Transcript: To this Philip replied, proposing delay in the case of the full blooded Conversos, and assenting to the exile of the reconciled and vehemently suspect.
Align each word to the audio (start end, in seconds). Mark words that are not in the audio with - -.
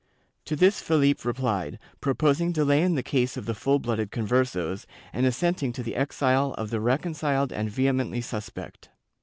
To 0.45 0.55
this 0.55 0.81
Philip 0.81 1.23
replied, 1.23 1.77
proposing 1.99 2.51
delay 2.51 2.81
in 2.81 2.95
the 2.95 3.03
case 3.03 3.37
of 3.37 3.45
the 3.45 3.53
full 3.53 3.77
blooded 3.77 4.09
Conversos, 4.11 4.87
and 5.13 5.27
assenting 5.27 5.71
to 5.73 5.83
the 5.83 5.95
exile 5.95 6.55
of 6.57 6.71
the 6.71 6.81
reconciled 6.81 7.53
and 7.53 7.69
vehemently 7.69 8.21
suspect. 8.21 8.89